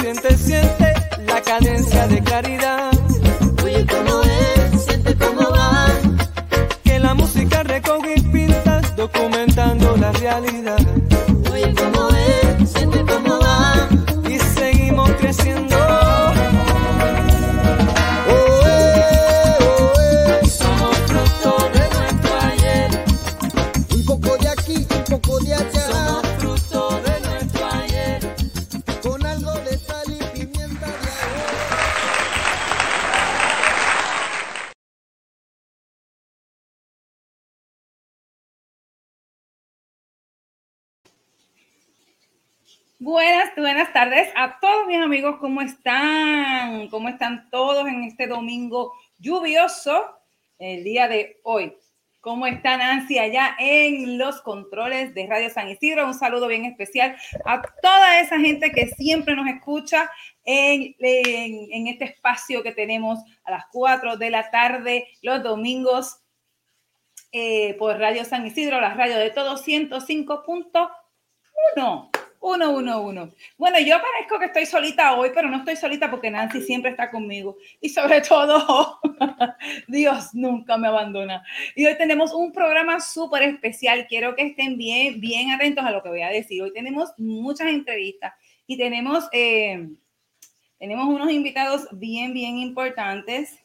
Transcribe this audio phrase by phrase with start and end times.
[0.00, 0.27] siente,
[43.00, 45.36] Buenas, buenas tardes a todos mis amigos.
[45.40, 46.88] ¿Cómo están?
[46.88, 50.04] ¿Cómo están todos en este domingo lluvioso,
[50.58, 51.76] el día de hoy?
[52.20, 56.08] ¿Cómo está Nancy allá en los controles de Radio San Isidro?
[56.08, 60.10] Un saludo bien especial a toda esa gente que siempre nos escucha
[60.44, 66.18] en, en- este espacio que tenemos a las 4 de la tarde los domingos
[67.30, 72.10] eh, por Radio San Isidro, la radio de todo 105.1.
[72.40, 73.34] 111.
[73.56, 77.10] Bueno, yo parezco que estoy solita hoy, pero no estoy solita porque Nancy siempre está
[77.10, 77.56] conmigo.
[77.80, 79.00] Y sobre todo,
[79.88, 81.44] Dios nunca me abandona.
[81.74, 84.06] Y hoy tenemos un programa súper especial.
[84.08, 86.62] Quiero que estén bien, bien atentos a lo que voy a decir.
[86.62, 88.32] Hoy tenemos muchas entrevistas
[88.66, 89.88] y tenemos, eh,
[90.78, 93.58] tenemos unos invitados bien, bien importantes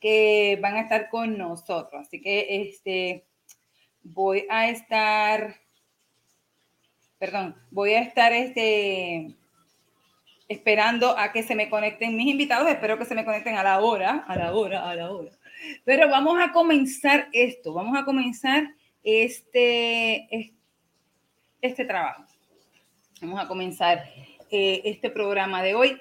[0.00, 2.06] que van a estar con nosotros.
[2.06, 3.24] Así que este,
[4.02, 5.56] voy a estar,
[7.22, 9.28] perdón, voy a estar este,
[10.48, 12.68] esperando a que se me conecten mis invitados.
[12.68, 15.30] Espero que se me conecten a la hora, a la hora, a la hora.
[15.84, 18.64] Pero vamos a comenzar esto, vamos a comenzar
[19.04, 20.50] este, es-
[21.60, 22.24] este trabajo.
[23.20, 24.02] Vamos a comenzar
[24.50, 26.00] eh, este programa de hoy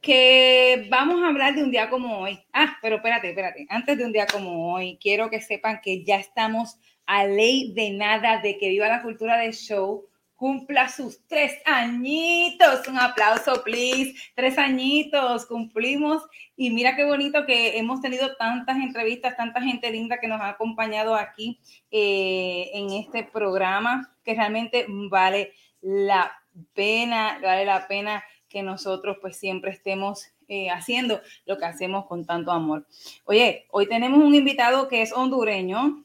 [0.00, 2.40] que vamos a hablar de un día como hoy.
[2.50, 3.66] Ah, pero espérate, espérate.
[3.68, 7.90] Antes de un día como hoy, quiero que sepan que ya estamos a ley de
[7.90, 10.06] nada de que Viva la Cultura de Show
[10.42, 12.88] cumpla sus tres añitos.
[12.88, 14.12] Un aplauso, please.
[14.34, 16.24] Tres añitos, cumplimos.
[16.56, 20.48] Y mira qué bonito que hemos tenido tantas entrevistas, tanta gente linda que nos ha
[20.48, 21.60] acompañado aquí
[21.92, 26.32] eh, en este programa, que realmente vale la
[26.74, 32.26] pena, vale la pena que nosotros pues siempre estemos eh, haciendo lo que hacemos con
[32.26, 32.84] tanto amor.
[33.26, 36.04] Oye, hoy tenemos un invitado que es hondureño.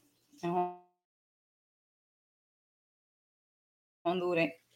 [4.14, 4.67] Es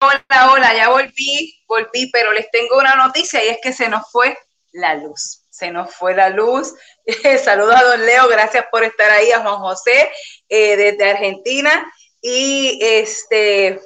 [0.00, 4.10] hola, hola, ya volví, volví, pero les tengo una noticia y es que se nos
[4.10, 4.36] fue
[4.72, 5.42] la luz.
[5.50, 6.74] Se nos fue la luz.
[7.44, 10.10] Saludos a don Leo, gracias por estar ahí, a Juan José
[10.48, 11.92] eh, desde Argentina
[12.22, 13.80] y este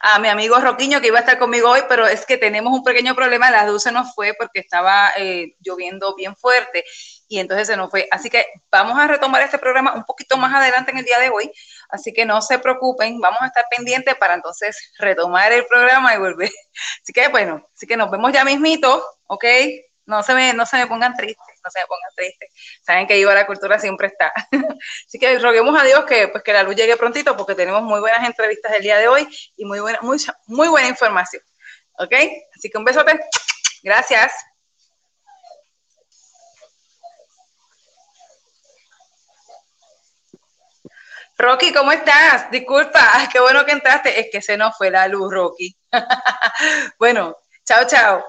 [0.00, 2.82] a mi amigo Roquiño que iba a estar conmigo hoy, pero es que tenemos un
[2.82, 6.84] pequeño problema, la luz se nos fue porque estaba eh, lloviendo bien fuerte
[7.28, 8.08] y entonces se nos fue.
[8.10, 11.28] Así que vamos a retomar este programa un poquito más adelante en el día de
[11.28, 11.52] hoy,
[11.92, 16.18] así que no se preocupen, vamos a estar pendientes para entonces retomar el programa y
[16.18, 16.50] volver.
[17.02, 19.44] Así que bueno, así que nos vemos ya mismito, ¿ok?
[20.06, 22.50] No se me, no se me pongan tristes, no se me pongan tristes.
[22.82, 24.32] Saben que a la Cultura siempre está.
[25.06, 28.00] Así que roguemos a Dios que, pues, que la luz llegue prontito porque tenemos muy
[28.00, 31.42] buenas entrevistas el día de hoy y muy buena, muy, muy buena información.
[31.98, 32.14] ¿Ok?
[32.56, 33.20] Así que un besote.
[33.84, 34.32] Gracias.
[41.40, 42.50] Rocky, ¿cómo estás?
[42.50, 43.00] Disculpa,
[43.32, 44.20] qué bueno que entraste.
[44.20, 45.74] Es que se nos fue la luz, Rocky.
[46.98, 48.22] bueno, chao, chao.